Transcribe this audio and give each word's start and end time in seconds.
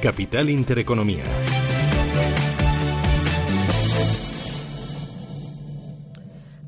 Capital 0.00 0.48
Intereconomía. 0.48 1.24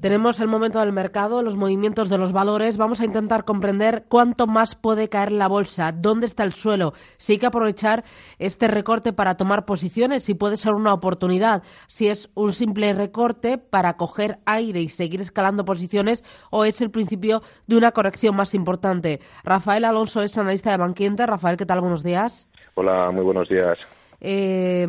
Tenemos 0.02 0.38
el 0.40 0.48
momento 0.48 0.80
del 0.80 0.92
mercado, 0.92 1.42
los 1.42 1.56
movimientos 1.56 2.10
de 2.10 2.18
los 2.18 2.32
valores. 2.32 2.76
Vamos 2.76 3.00
a 3.00 3.06
intentar 3.06 3.46
comprender 3.46 4.04
cuánto 4.08 4.46
más 4.46 4.74
puede 4.74 5.08
caer 5.08 5.32
la 5.32 5.48
bolsa, 5.48 5.92
dónde 5.92 6.26
está 6.26 6.42
el 6.44 6.52
suelo, 6.52 6.92
si 7.16 7.32
hay 7.32 7.38
que 7.38 7.46
aprovechar 7.46 8.04
este 8.38 8.68
recorte 8.68 9.14
para 9.14 9.36
tomar 9.36 9.64
posiciones, 9.64 10.24
si 10.24 10.34
puede 10.34 10.58
ser 10.58 10.74
una 10.74 10.92
oportunidad, 10.92 11.62
si 11.86 12.08
es 12.08 12.28
un 12.34 12.52
simple 12.52 12.92
recorte 12.92 13.56
para 13.56 13.96
coger 13.96 14.40
aire 14.44 14.82
y 14.82 14.90
seguir 14.90 15.22
escalando 15.22 15.64
posiciones 15.64 16.22
o 16.50 16.66
es 16.66 16.82
el 16.82 16.90
principio 16.90 17.40
de 17.66 17.76
una 17.76 17.92
corrección 17.92 18.36
más 18.36 18.52
importante. 18.52 19.20
Rafael 19.42 19.86
Alonso 19.86 20.20
es 20.20 20.36
analista 20.36 20.72
de 20.72 20.76
Banquiente. 20.76 21.24
Rafael, 21.24 21.56
¿qué 21.56 21.64
tal? 21.64 21.80
Buenos 21.80 22.02
días. 22.02 22.48
Hola, 22.74 23.10
muy 23.10 23.22
buenos 23.22 23.48
días. 23.48 23.78
Eh, 24.20 24.86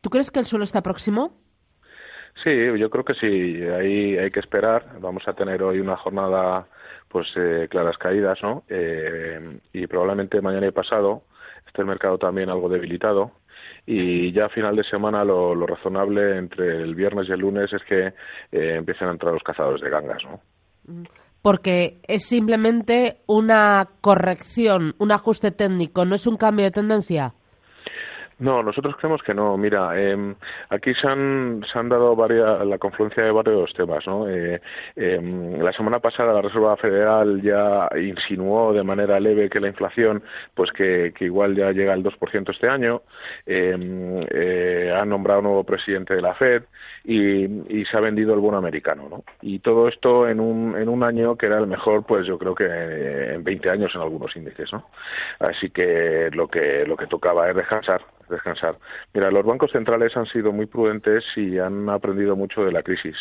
¿Tú 0.00 0.10
crees 0.10 0.30
que 0.30 0.40
el 0.40 0.46
suelo 0.46 0.64
está 0.64 0.82
próximo? 0.82 1.38
Sí, 2.42 2.50
yo 2.78 2.90
creo 2.90 3.04
que 3.04 3.14
sí. 3.14 3.62
Ahí 3.62 4.16
hay 4.16 4.30
que 4.30 4.40
esperar. 4.40 4.98
Vamos 5.00 5.26
a 5.26 5.32
tener 5.32 5.62
hoy 5.62 5.80
una 5.80 5.96
jornada, 5.96 6.66
pues, 7.08 7.26
eh, 7.36 7.66
claras 7.70 7.98
caídas, 7.98 8.38
¿no? 8.42 8.64
Eh, 8.68 9.58
y 9.72 9.86
probablemente 9.86 10.40
mañana 10.40 10.66
y 10.66 10.70
pasado 10.70 11.22
esté 11.66 11.82
el 11.82 11.88
mercado 11.88 12.18
también 12.18 12.48
algo 12.48 12.68
debilitado. 12.68 13.32
Y 13.84 14.32
ya 14.32 14.46
a 14.46 14.48
final 14.48 14.74
de 14.74 14.84
semana 14.84 15.24
lo, 15.24 15.54
razonable 15.66 16.38
entre 16.38 16.82
el 16.82 16.94
viernes 16.94 17.28
y 17.28 17.32
el 17.32 17.40
lunes 17.40 17.72
es 17.72 17.82
que 17.84 18.06
eh, 18.06 18.74
empiecen 18.76 19.08
a 19.08 19.12
entrar 19.12 19.32
los 19.32 19.42
cazadores 19.42 19.80
de 19.80 19.90
gangas, 19.90 20.22
¿no? 20.24 20.40
Porque 21.46 22.00
es 22.08 22.24
simplemente 22.24 23.22
una 23.28 23.88
corrección, 24.00 24.96
un 24.98 25.12
ajuste 25.12 25.52
técnico, 25.52 26.04
no 26.04 26.16
es 26.16 26.26
un 26.26 26.36
cambio 26.36 26.64
de 26.64 26.72
tendencia. 26.72 27.36
No, 28.38 28.62
nosotros 28.62 28.96
creemos 28.96 29.22
que 29.22 29.32
no. 29.32 29.56
Mira, 29.56 29.92
eh, 29.98 30.34
aquí 30.68 30.92
se 30.92 31.08
han, 31.08 31.62
dado 31.88 32.14
varias, 32.14 32.66
la 32.66 32.76
confluencia 32.76 33.24
de 33.24 33.30
varios 33.30 33.72
temas. 33.72 34.06
¿no? 34.06 34.28
Eh, 34.28 34.60
em, 34.94 35.58
la 35.58 35.72
semana 35.72 36.00
pasada 36.00 36.34
la 36.34 36.42
Reserva 36.42 36.76
Federal 36.76 37.40
ya 37.40 37.88
insinuó 37.96 38.74
de 38.74 38.82
manera 38.82 39.18
leve 39.20 39.48
que 39.48 39.58
la 39.58 39.68
inflación, 39.68 40.22
pues 40.54 40.70
que, 40.72 41.14
igual 41.20 41.56
ya 41.56 41.72
llega 41.72 41.94
al 41.94 42.02
2% 42.02 42.50
este 42.50 42.68
año. 42.68 43.02
Em, 43.46 44.20
eh, 44.30 44.92
ha 44.94 45.06
nombrado 45.06 45.40
nuevo 45.40 45.64
presidente 45.64 46.14
de 46.14 46.20
la 46.20 46.34
Fed 46.34 46.64
y, 47.04 47.44
y, 47.44 47.86
se 47.86 47.96
ha 47.96 48.00
vendido 48.00 48.34
el 48.34 48.40
bono 48.40 48.58
americano. 48.58 49.08
¿no? 49.08 49.24
Y 49.40 49.60
todo 49.60 49.88
esto 49.88 50.28
en 50.28 50.40
un, 50.40 50.76
en 50.76 50.90
un 50.90 51.02
año 51.04 51.36
que 51.36 51.46
era 51.46 51.58
el 51.58 51.66
mejor, 51.66 52.04
pues 52.04 52.26
yo 52.26 52.36
creo 52.36 52.54
que 52.54 52.66
en 52.66 53.42
20 53.42 53.70
años 53.70 53.92
en 53.94 54.02
algunos 54.02 54.36
índices. 54.36 54.70
¿no? 54.74 54.90
Así 55.38 55.70
que 55.70 56.28
lo 56.32 56.48
que, 56.48 56.84
lo 56.86 56.98
que 56.98 57.06
tocaba 57.06 57.48
es 57.48 57.56
descansar 57.56 58.02
descansar. 58.28 58.76
Mira, 59.14 59.30
los 59.30 59.44
bancos 59.44 59.70
centrales 59.72 60.16
han 60.16 60.26
sido 60.26 60.52
muy 60.52 60.66
prudentes 60.66 61.24
y 61.36 61.58
han 61.58 61.88
aprendido 61.88 62.36
mucho 62.36 62.64
de 62.64 62.72
la 62.72 62.82
crisis. 62.82 63.16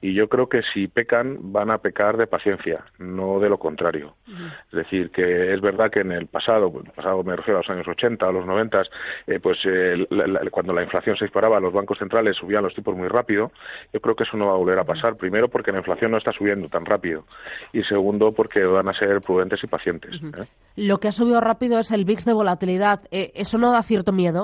Y 0.00 0.14
yo 0.14 0.28
creo 0.28 0.48
que 0.48 0.62
si 0.72 0.88
pecan, 0.88 1.52
van 1.52 1.70
a 1.70 1.78
pecar 1.78 2.16
de 2.16 2.26
paciencia, 2.26 2.84
no 2.98 3.40
de 3.40 3.48
lo 3.48 3.58
contrario. 3.58 4.14
Es 4.26 4.76
decir, 4.76 5.10
que 5.10 5.52
es 5.52 5.60
verdad 5.60 5.90
que 5.90 6.00
en 6.00 6.12
el 6.12 6.26
pasado, 6.26 6.72
el 6.84 6.90
pasado 6.90 7.22
me 7.22 7.36
refiero 7.36 7.58
a 7.58 7.62
los 7.62 7.70
años 7.70 7.88
80, 7.88 8.26
a 8.26 8.32
los 8.32 8.46
90, 8.46 8.82
eh, 9.26 9.40
pues 9.40 9.58
eh, 9.64 10.06
cuando 10.50 10.72
la 10.72 10.82
inflación 10.82 11.16
se 11.16 11.24
disparaba, 11.24 11.60
los 11.60 11.72
bancos 11.72 11.98
centrales 11.98 12.36
subían 12.36 12.62
los 12.62 12.74
tipos 12.74 12.96
muy 12.96 13.08
rápido. 13.08 13.52
Yo 13.92 14.00
creo 14.00 14.14
que 14.14 14.24
eso 14.24 14.36
no 14.36 14.46
va 14.46 14.54
a 14.54 14.58
volver 14.58 14.78
a 14.78 14.84
pasar. 14.84 15.16
Primero, 15.16 15.48
porque 15.48 15.72
la 15.72 15.78
inflación 15.78 16.10
no 16.10 16.18
está 16.18 16.32
subiendo 16.32 16.68
tan 16.68 16.84
rápido. 16.84 17.24
Y 17.72 17.82
segundo, 17.84 18.32
porque 18.32 18.64
van 18.64 18.88
a 18.88 18.92
ser 18.92 19.20
prudentes 19.20 19.62
y 19.62 19.66
pacientes. 19.66 20.14
¿eh? 20.14 20.46
Lo 20.76 20.98
que 20.98 21.08
ha 21.08 21.12
subido 21.12 21.40
rápido 21.40 21.78
es 21.78 21.90
el 21.90 22.04
VIX 22.04 22.24
de 22.24 22.32
volatilidad. 22.32 23.02
¿Eso 23.10 23.58
no 23.58 23.72
da 23.72 23.82
cierto 23.82 24.12
miedo? 24.12 24.43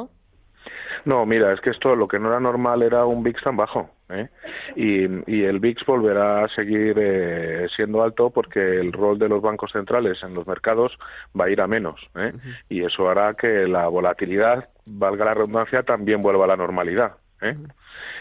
No, 1.04 1.26
mira, 1.26 1.52
es 1.52 1.60
que 1.60 1.70
esto 1.70 1.94
lo 1.96 2.08
que 2.08 2.18
no 2.18 2.28
era 2.28 2.40
normal 2.40 2.82
era 2.82 3.04
un 3.04 3.22
VIX 3.22 3.42
tan 3.42 3.56
bajo. 3.56 3.90
¿eh? 4.08 4.28
Y, 4.76 5.04
y, 5.32 5.44
el 5.44 5.60
VIX 5.60 5.84
volverá 5.86 6.44
a 6.44 6.48
seguir 6.48 6.96
eh, 6.98 7.68
siendo 7.74 8.02
alto 8.02 8.30
porque 8.30 8.80
el 8.80 8.92
rol 8.92 9.18
de 9.18 9.28
los 9.28 9.40
bancos 9.40 9.72
centrales 9.72 10.22
en 10.22 10.34
los 10.34 10.46
mercados 10.46 10.98
va 11.38 11.46
a 11.46 11.50
ir 11.50 11.60
a 11.60 11.66
menos. 11.66 12.00
¿eh? 12.16 12.32
Y 12.68 12.84
eso 12.84 13.08
hará 13.08 13.34
que 13.34 13.66
la 13.68 13.86
volatilidad, 13.88 14.68
valga 14.86 15.24
la 15.24 15.34
redundancia, 15.34 15.82
también 15.82 16.20
vuelva 16.20 16.44
a 16.44 16.48
la 16.48 16.56
normalidad. 16.56 17.12
¿eh? 17.42 17.56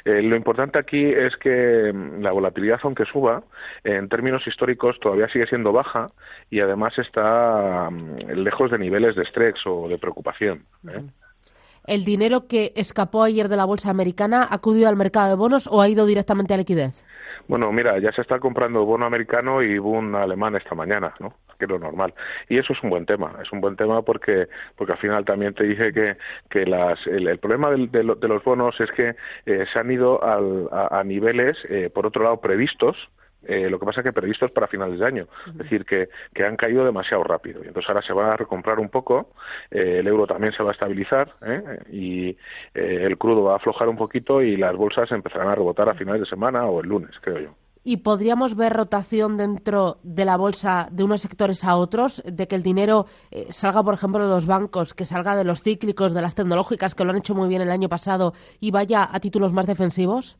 Eh, 0.06 0.22
lo 0.22 0.35
importante 0.35 0.79
aquí 0.79 1.06
es 1.06 1.35
que 1.38 1.91
mm, 1.94 2.22
la 2.22 2.31
volatilidad, 2.31 2.79
aunque 2.84 3.06
suba, 3.06 3.44
en 3.84 4.09
términos 4.09 4.45
históricos 4.47 5.00
todavía 5.00 5.28
sigue 5.29 5.47
siendo 5.47 5.72
baja 5.72 6.07
y 6.50 6.59
además 6.59 6.97
está 6.97 7.89
mm, 7.89 8.31
lejos 8.35 8.72
de 8.72 8.79
niveles 8.79 9.16
de 9.16 9.23
estrés 9.23 9.56
o 9.66 9.88
de 9.88 9.97
preocupación. 9.97 10.66
¿eh? 10.88 11.03
¿El 11.89 12.05
dinero 12.05 12.47
que 12.47 12.72
escapó 12.75 13.23
ayer 13.23 13.50
de 13.50 13.57
la 13.57 13.66
bolsa 13.66 13.89
americana 13.89 14.44
ha 14.44 14.53
acudido 14.53 14.88
al 14.88 14.95
mercado 14.95 15.29
de 15.29 15.35
bonos 15.35 15.67
o 15.72 15.81
ha 15.81 15.89
ido 15.89 16.05
directamente 16.05 16.53
a 16.53 16.57
liquidez? 16.57 17.03
Bueno, 17.47 17.72
mira, 17.72 17.97
ya 17.97 18.11
se 18.11 18.22
está 18.22 18.39
comprando 18.39 18.85
bono 18.85 19.07
americano 19.07 19.63
y 19.63 19.79
bono 19.79 20.19
alemán 20.19 20.55
esta 20.55 20.75
mañana, 20.75 21.16
¿no? 21.19 21.33
Que 21.57 21.66
es 21.66 21.72
lo 21.72 21.79
normal. 21.79 22.13
Y 22.47 22.59
eso 22.59 22.73
es 22.73 22.83
un 22.83 22.91
buen 22.91 23.07
tema, 23.07 23.33
es 23.41 23.51
un 23.51 23.59
buen 23.59 23.75
tema 23.75 24.03
porque 24.03 24.47
porque 24.75 24.94
al 24.94 25.00
final 25.00 25.25
también 25.25 25.55
te 25.55 25.63
dije 25.63 25.91
que, 25.91 26.16
que 26.47 26.67
las, 26.67 27.00
el, 27.07 27.39
problema 27.39 27.72
de, 27.72 27.88
de, 27.88 28.27
los 28.27 28.44
bonos 28.44 28.79
es 28.79 28.91
que 28.91 29.16
eh, 29.47 29.66
se 29.73 29.79
han 29.79 29.91
ido 29.91 30.23
al, 30.23 30.69
a, 30.71 31.00
a, 31.00 31.03
niveles, 31.03 31.57
eh, 31.69 31.89
por 31.91 32.06
otro 32.06 32.23
lado, 32.23 32.39
previstos, 32.39 32.95
eh, 33.44 33.69
lo 33.69 33.79
que 33.79 33.85
pasa 33.85 34.01
es 34.01 34.05
que 34.05 34.13
previstos 34.13 34.51
para 34.51 34.67
finales 34.67 35.00
de 35.00 35.05
año, 35.05 35.27
es 35.47 35.57
decir, 35.57 35.85
que, 35.85 36.09
que, 36.33 36.44
han 36.44 36.57
caído 36.57 36.83
demasiado 36.85 37.23
rápido. 37.23 37.63
Y 37.63 37.67
entonces 37.67 37.89
ahora 37.89 38.05
se 38.05 38.13
van 38.13 38.29
a 38.29 38.38
recomprar 38.38 38.79
un 38.79 38.89
poco, 38.89 39.31
eh, 39.72 40.00
el 40.00 40.07
euro 40.07 40.27
también 40.27 40.53
se 40.53 40.63
va 40.63 40.69
a 40.69 40.73
estabilizar 40.73 41.33
¿eh? 41.41 41.79
y 41.91 42.29
eh, 42.29 42.35
el 42.73 43.17
crudo 43.17 43.44
va 43.44 43.53
a 43.53 43.57
aflojar 43.57 43.88
un 43.88 43.97
poquito 43.97 44.41
y 44.41 44.57
las 44.57 44.75
bolsas 44.75 45.11
empezarán 45.11 45.50
a 45.50 45.55
rebotar 45.55 45.89
a 45.89 45.95
finales 45.95 46.22
de 46.22 46.27
semana 46.27 46.66
o 46.66 46.81
el 46.81 46.89
lunes, 46.89 47.11
creo 47.22 47.39
yo. 47.39 47.55
¿Y 47.83 47.97
podríamos 47.97 48.55
ver 48.55 48.73
rotación 48.73 49.38
dentro 49.38 50.00
de 50.03 50.25
la 50.25 50.35
bolsa 50.35 50.89
de 50.91 51.03
unos 51.03 51.21
sectores 51.21 51.63
a 51.63 51.77
otros? 51.77 52.21
De 52.25 52.47
que 52.47 52.56
el 52.56 52.63
dinero 52.63 53.06
eh, 53.31 53.47
salga, 53.51 53.81
por 53.83 53.94
ejemplo, 53.94 54.27
de 54.27 54.33
los 54.33 54.45
bancos, 54.45 54.94
que 54.94 55.06
salga 55.06 55.35
de 55.35 55.45
los 55.45 55.61
cíclicos, 55.61 56.13
de 56.13 56.21
las 56.21 56.35
tecnológicas, 56.35 56.94
que 56.94 57.06
lo 57.06 57.11
han 57.11 57.17
hecho 57.17 57.35
muy 57.35 57.47
bien 57.47 57.61
el 57.61 57.71
año 57.71 57.88
pasado, 57.88 58.33
y 58.59 58.71
vaya 58.71 59.07
a 59.09 59.19
títulos 59.21 59.53
más 59.53 59.66
defensivos? 59.66 60.38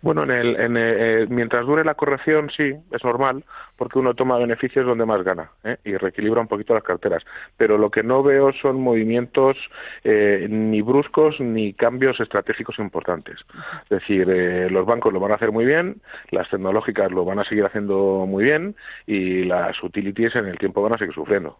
Bueno, 0.00 0.24
en 0.24 0.30
el, 0.30 0.60
en 0.60 0.76
eh, 0.76 1.26
mientras 1.28 1.66
dure 1.66 1.84
la 1.84 1.94
corrección, 1.94 2.50
sí, 2.56 2.72
es 2.90 3.04
normal, 3.04 3.44
porque 3.76 3.98
uno 3.98 4.14
toma 4.14 4.38
beneficios 4.38 4.86
donde 4.86 5.06
más 5.06 5.22
gana 5.22 5.50
¿eh? 5.64 5.76
y 5.84 5.96
reequilibra 5.96 6.40
un 6.40 6.48
poquito 6.48 6.74
las 6.74 6.82
carteras. 6.82 7.22
Pero 7.56 7.78
lo 7.78 7.90
que 7.90 8.02
no 8.02 8.22
veo 8.22 8.52
son 8.60 8.80
movimientos 8.80 9.56
eh, 10.04 10.46
ni 10.48 10.82
bruscos 10.82 11.40
ni 11.40 11.72
cambios 11.72 12.18
estratégicos 12.20 12.78
importantes. 12.78 13.38
Es 13.84 13.88
decir, 13.88 14.28
eh, 14.30 14.68
los 14.70 14.86
bancos 14.86 15.12
lo 15.12 15.20
van 15.20 15.32
a 15.32 15.36
hacer 15.36 15.52
muy 15.52 15.64
bien, 15.64 16.00
las 16.30 16.48
tecnológicas 16.50 17.10
lo 17.10 17.24
van 17.24 17.38
a 17.38 17.44
seguir 17.44 17.64
haciendo 17.64 18.24
muy 18.26 18.44
bien 18.44 18.76
y 19.06 19.44
las 19.44 19.80
utilities 19.82 20.34
en 20.36 20.46
el 20.46 20.58
tiempo 20.58 20.82
van 20.82 20.94
a 20.94 20.98
seguir 20.98 21.14
sufriendo. 21.14 21.58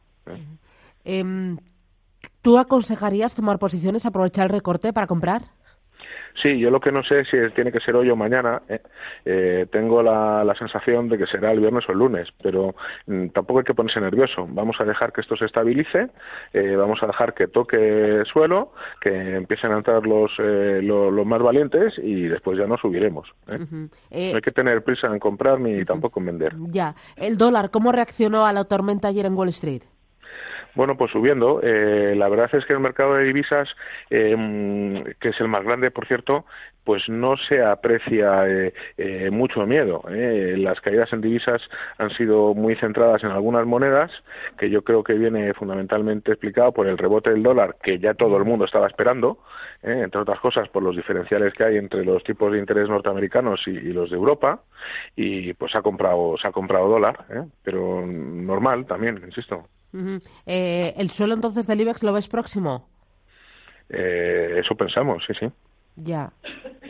¿eh? 1.05 1.25
¿Tú 2.43 2.59
aconsejarías 2.59 3.35
tomar 3.35 3.59
posiciones, 3.59 4.05
aprovechar 4.05 4.47
el 4.47 4.51
recorte 4.51 4.93
para 4.93 5.07
comprar? 5.07 5.43
Sí, 6.41 6.59
yo 6.59 6.71
lo 6.71 6.81
que 6.81 6.93
no 6.93 7.03
sé 7.03 7.25
si 7.25 7.37
tiene 7.55 7.73
que 7.73 7.81
ser 7.81 7.97
hoy 7.97 8.11
o 8.11 8.17
mañana. 8.17 8.63
¿eh? 8.69 8.81
Eh, 9.25 9.67
tengo 9.71 10.03
la, 10.03 10.45
la, 10.45 10.55
sensación 10.55 11.09
de 11.09 11.19
que 11.19 11.27
será 11.27 11.53
el 11.53 11.61
viernes 11.61 11.85
o 11.89 11.93
el 11.93 11.99
lunes, 11.99 12.29
pero 12.43 12.75
mm, 13.07 13.29
tampoco 13.29 13.61
hay 13.61 13.65
que 13.65 13.75
ponerse 13.75 14.01
nervioso. 14.01 14.47
Vamos 14.49 14.77
a 14.81 14.85
dejar 14.85 15.13
que 15.13 15.21
esto 15.21 15.37
se 15.37 15.45
estabilice, 15.45 16.09
eh, 16.53 16.77
vamos 16.77 17.03
a 17.03 17.07
dejar 17.07 17.35
que 17.35 17.49
toque 17.49 18.23
suelo, 18.33 18.73
que 19.01 19.37
empiecen 19.37 19.73
a 19.73 19.79
entrar 19.79 20.07
los, 20.07 20.31
eh, 20.39 20.81
los, 20.83 21.13
más 21.27 21.43
valientes 21.43 21.95
y 21.99 22.27
después 22.29 22.59
ya 22.59 22.67
no 22.67 22.77
subiremos. 22.77 23.29
no 23.47 23.89
hay 24.11 24.41
que 24.43 24.51
tener 24.51 24.83
prisa 24.83 25.07
en 25.07 25.19
comprar 25.19 25.61
ni 25.61 25.85
tampoco 25.85 26.21
en 26.21 26.27
vender. 26.27 26.55
Ya. 26.71 26.95
El 27.17 27.39
dólar, 27.39 27.71
¿cómo 27.71 27.93
reaccionó 27.93 28.47
a 28.47 28.53
la 28.53 28.65
tormenta 28.65 29.09
ayer 29.09 29.27
en 29.27 29.35
Wall 29.35 29.51
Street? 29.51 29.83
Bueno, 30.75 30.97
pues 30.97 31.11
subiendo. 31.11 31.61
Eh, 31.63 32.15
la 32.17 32.29
verdad 32.29 32.51
es 32.55 32.65
que 32.65 32.73
el 32.73 32.81
mercado 32.81 33.15
de 33.15 33.25
divisas, 33.25 33.69
eh, 34.11 35.05
que 35.21 35.29
es 35.29 35.41
el 35.41 35.49
más 35.49 35.65
grande, 35.65 35.91
por 35.91 36.07
cierto, 36.07 36.47
pues 36.85 37.09
no 37.09 37.37
se 37.37 37.63
aprecia 37.63 38.49
eh, 38.49 38.75
eh, 38.97 39.31
mucho 39.31 39.67
miedo. 39.67 40.03
Eh. 40.09 40.57
Las 40.59 40.81
caídas 40.81 41.13
en 41.13 41.21
divisas 41.21 41.63
han 41.99 42.11
sido 42.11 42.55
muy 42.55 42.75
centradas 42.77 43.23
en 43.23 43.31
algunas 43.31 43.67
monedas, 43.67 44.11
que 44.59 44.71
yo 44.71 44.83
creo 44.83 45.05
que 45.05 45.15
viene 45.15 45.55
fundamentalmente 45.55 46.33
explicado 46.33 46.73
por 46.73 46.87
el 46.87 46.99
rebote 46.99 47.31
del 47.31 47.43
dólar, 47.43 47.77
que 47.83 47.99
ya 47.99 48.15
todo 48.15 48.37
el 48.37 48.45
mundo 48.45 48.65
estaba 48.65 48.87
esperando, 48.87 49.39
entre 49.83 50.21
otras 50.21 50.41
cosas 50.41 50.69
por 50.69 50.83
los 50.83 50.97
diferenciales 50.97 51.55
que 51.55 51.65
hay 51.65 51.77
entre 51.77 52.05
los 52.05 52.23
tipos 52.25 52.53
de 52.53 52.59
interés 52.59 52.89
norteamericanos 52.89 53.61
y, 53.67 53.93
los 53.93 54.11
de 54.11 54.17
Europa, 54.17 54.63
y 55.17 55.53
pues 55.55 55.75
ha 55.75 55.83
comprado, 55.83 56.37
se 56.41 56.49
ha 56.49 56.53
comprado 56.53 56.89
dólar, 56.89 57.25
pero 57.63 58.05
normal 58.07 58.87
también, 58.87 59.21
insisto. 59.25 59.67
¿El 60.47 61.11
suelo 61.11 61.35
entonces 61.35 61.67
del 61.67 61.81
IBEX 61.81 62.03
lo 62.03 62.13
ves 62.13 62.29
próximo? 62.29 62.89
eso 63.89 64.75
pensamos, 64.75 65.23
sí, 65.27 65.35
sí. 65.39 65.53
Ya. 65.97 66.33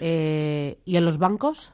Eh, 0.01 0.79
¿Y 0.85 0.97
en 0.97 1.05
los 1.05 1.19
bancos? 1.19 1.73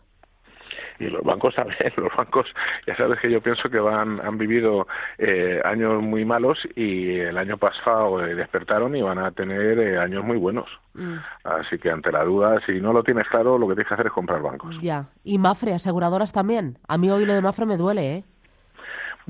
y 1.01 1.05
los 1.05 1.23
bancos 1.23 1.55
también, 1.55 1.79
los 1.97 2.15
bancos, 2.17 2.47
ya 2.85 2.97
sabes 2.97 3.21
que 3.21 3.31
yo 3.31 3.41
pienso 3.41 3.71
que 3.71 3.79
van, 3.79 4.21
han 4.21 4.37
vivido 4.37 4.89
eh, 5.17 5.61
años 5.65 6.03
muy 6.03 6.25
malos 6.25 6.59
y 6.75 7.21
el 7.21 7.39
año 7.39 7.57
pasado 7.57 8.25
eh, 8.25 8.35
despertaron 8.35 8.97
y 8.97 9.03
van 9.03 9.19
a 9.19 9.31
tener 9.31 9.99
años 9.99 10.25
muy 10.25 10.37
buenos. 10.37 10.67
Mm. 10.95 11.19
Así 11.45 11.79
que 11.79 11.91
ante 11.91 12.11
la 12.11 12.25
duda, 12.25 12.61
si 12.67 12.81
no 12.81 12.93
lo 12.93 13.05
tienes 13.05 13.29
claro, 13.29 13.59
lo 13.59 13.69
que 13.69 13.75
tienes 13.75 13.89
que 13.89 13.95
hacer 13.95 14.07
es 14.07 14.13
comprar 14.13 14.43
bancos. 14.43 14.77
Ya. 14.83 15.07
¿Y 15.23 15.39
Mafre, 15.39 15.73
aseguradoras 15.73 16.33
también? 16.33 16.79
A 16.89 16.99
mí 16.99 17.11
hoy 17.11 17.25
lo 17.25 17.35
de 17.35 17.43
Mafre 17.43 17.67
me 17.67 17.77
duele, 17.77 18.17
¿eh? 18.17 18.25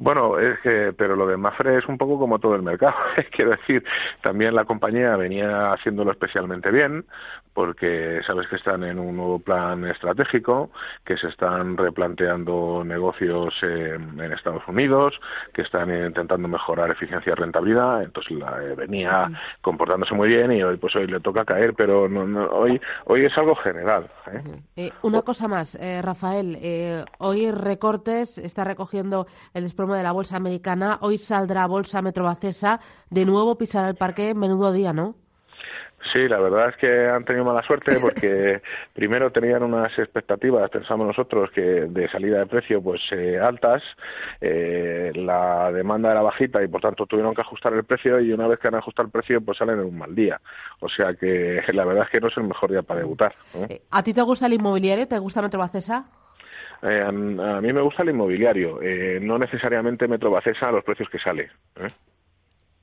Bueno, 0.01 0.39
es 0.39 0.61
que, 0.61 0.93
pero 0.97 1.17
lo 1.17 1.27
de 1.27 1.37
Mafre 1.37 1.77
es 1.77 1.87
un 1.89 1.99
poco 1.99 2.19
como 2.19 2.39
todo 2.39 2.55
el 2.55 2.63
mercado. 2.63 2.95
Quiero 3.33 3.51
decir, 3.51 3.85
también 4.23 4.55
la 4.55 4.65
compañía 4.65 5.17
venía 5.17 5.73
haciéndolo 5.73 6.13
especialmente 6.13 6.71
bien, 6.71 7.05
porque 7.53 8.21
sabes 8.25 8.47
que 8.47 8.55
están 8.55 8.85
en 8.85 9.01
un 9.01 9.17
nuevo 9.17 9.41
plan 9.41 9.85
estratégico, 9.87 10.71
que 11.05 11.17
se 11.17 11.27
están 11.27 11.77
replanteando 11.77 12.85
negocios 12.85 13.53
en, 13.63 14.21
Estados 14.33 14.63
Unidos, 14.69 15.19
que 15.53 15.63
están 15.63 15.91
intentando 15.91 16.47
mejorar 16.47 16.93
eficiencia 16.93 17.33
y 17.33 17.35
rentabilidad. 17.35 18.05
Entonces 18.05 18.39
la, 18.39 18.63
eh, 18.63 18.77
venía 18.77 19.29
comportándose 19.63 20.15
muy 20.15 20.29
bien 20.29 20.53
y 20.53 20.63
hoy, 20.63 20.77
pues 20.77 20.95
hoy 20.95 21.09
le 21.09 21.19
toca 21.19 21.45
caer, 21.45 21.75
pero 21.75 22.09
no, 22.09 22.47
hoy, 22.51 22.81
hoy 23.07 23.25
es 23.25 23.37
algo 23.37 23.57
general. 23.57 24.09
¿eh? 24.33 24.43
Eh, 24.77 24.91
una 25.03 25.23
cosa 25.23 25.49
más, 25.49 25.77
Rafael. 26.03 27.05
hoy 27.19 27.51
recortes 27.51 28.39
está 28.39 28.63
recogiendo 28.63 29.27
el 29.55 29.65
de 29.95 30.03
la 30.03 30.13
bolsa 30.13 30.37
americana. 30.37 30.99
Hoy 31.01 31.19
saldrá 31.19 31.67
bolsa 31.67 32.03
Metrobacesa. 32.03 32.81
De 33.11 33.25
nuevo 33.25 33.57
pisará 33.57 33.89
el 33.89 33.97
parque. 33.97 34.35
Menudo 34.35 34.73
día, 34.73 34.93
¿no? 34.93 35.15
Sí, 36.13 36.29
la 36.29 36.39
verdad 36.39 36.71
es 36.71 36.77
que 36.77 37.09
han 37.09 37.25
tenido 37.25 37.45
mala 37.45 37.63
suerte 37.63 37.99
porque 38.01 38.63
primero 38.95 39.31
tenían 39.31 39.63
unas 39.63 39.97
expectativas, 39.99 40.71
pensamos 40.71 41.07
nosotros, 41.07 41.51
que 41.51 41.61
de 41.61 42.09
salida 42.09 42.39
de 42.39 42.47
precio 42.47 42.81
pues 42.81 43.01
eh, 43.11 43.39
altas, 43.39 43.83
eh, 44.41 45.11
la 45.15 45.73
demanda 45.73 46.11
era 46.11 46.23
bajita 46.23 46.63
y 46.63 46.69
por 46.69 46.81
tanto 46.81 47.07
tuvieron 47.07 47.35
que 47.35 47.41
ajustar 47.41 47.75
el 47.75 47.85
precio 47.85 48.21
y 48.21 48.33
una 48.33 48.47
vez 48.47 48.59
que 48.59 48.69
han 48.69 48.77
ajustado 48.77 49.07
el 49.07 49.13
precio 49.13 49.41
pues 49.41 49.59
salen 49.59 49.81
en 49.81 49.87
un 49.87 49.99
mal 49.99 50.15
día. 50.15 50.41
O 50.81 50.89
sea 50.89 51.15
que 51.15 51.61
la 51.73 51.85
verdad 51.85 52.05
es 52.05 52.11
que 52.11 52.21
no 52.21 52.29
es 52.29 52.37
el 52.37 52.45
mejor 52.45 52.71
día 52.71 52.83
para 52.83 53.01
debutar. 53.01 53.35
Eh, 53.69 53.83
¿A 53.91 54.03
ti 54.03 54.15
te 54.15 54.23
gusta 54.23 54.47
el 54.47 54.55
inmobiliario? 54.55 55.09
¿Te 55.09 55.19
gusta 55.19 55.43
Metrobacesa? 55.43 56.07
Eh, 56.83 57.03
a, 57.05 57.11
mí 57.11 57.73
me 57.73 57.81
gusta 57.81 58.03
el 58.03 58.11
inmobiliario, 58.11 58.81
eh, 58.81 59.19
no 59.21 59.39
necesariamente 59.39 60.07
Metrobacesa 60.07 60.69
a 60.69 60.73
los 60.73 60.85
precios 60.85 61.09
que 61.11 61.19
sale. 61.19 61.51
¿eh? 61.77 61.89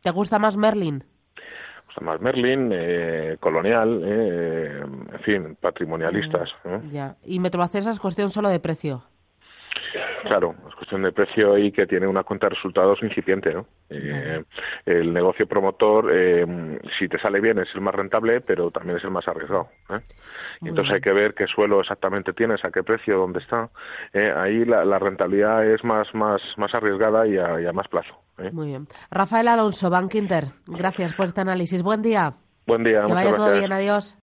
¿Te 0.01 0.11
gusta 0.11 0.37
más 0.37 0.57
Merlin? 0.57 0.95
Me 0.95 1.85
gusta 1.85 2.01
más 2.01 2.21
Merlin, 2.21 3.37
Colonial, 3.39 4.03
en 4.03 5.19
fin, 5.23 5.57
patrimonialistas. 5.59 6.49
Mm, 6.63 6.91
ya. 6.91 7.15
¿Y 7.23 7.39
Metrobacesa 7.39 7.91
es 7.91 7.99
cuestión 7.99 8.31
solo 8.31 8.49
de 8.49 8.59
precio? 8.59 9.03
Claro, 10.25 10.55
es 10.67 10.75
cuestión 10.75 11.03
de 11.03 11.11
precio 11.11 11.57
y 11.57 11.71
que 11.71 11.85
tiene 11.85 12.07
una 12.07 12.23
cuenta 12.23 12.47
de 12.47 12.55
resultados 12.55 12.97
incipiente, 13.03 13.53
¿no? 13.53 13.67
Eh, 13.89 14.43
el 14.85 15.13
negocio 15.13 15.47
promotor, 15.47 16.11
eh, 16.11 16.79
si 16.97 17.07
te 17.07 17.19
sale 17.19 17.39
bien, 17.39 17.59
es 17.59 17.67
el 17.75 17.81
más 17.81 17.93
rentable, 17.93 18.41
pero 18.41 18.71
también 18.71 18.97
es 18.97 19.03
el 19.03 19.11
más 19.11 19.27
arriesgado. 19.27 19.69
¿eh? 19.89 19.99
entonces 20.61 20.95
hay 20.95 21.01
que 21.01 21.13
ver 21.13 21.33
qué 21.35 21.45
suelo 21.47 21.79
exactamente 21.79 22.33
tienes, 22.33 22.63
a 22.65 22.71
qué 22.71 22.81
precio, 22.81 23.17
dónde 23.17 23.39
está. 23.39 23.69
ahí 24.13 24.65
la, 24.65 24.99
rentabilidad 24.99 25.65
es 25.65 25.83
más, 25.83 26.07
más, 26.15 26.41
más 26.57 26.73
arriesgada 26.73 27.27
y 27.27 27.37
a, 27.37 27.71
más 27.71 27.87
plazo. 27.87 28.15
Muy 28.51 28.67
bien. 28.67 28.87
Rafael 29.11 29.47
Alonso, 29.47 29.89
Bank 29.89 30.15
Inter, 30.15 30.45
gracias 30.65 31.13
por 31.13 31.27
este 31.27 31.41
análisis. 31.41 31.83
Buen 31.83 32.01
día. 32.01 32.33
Buen 32.65 32.83
día. 32.83 33.03
Que 33.05 33.13
vaya 33.13 33.35
todo 33.35 33.53
bien. 33.53 33.71
Adiós. 33.71 34.13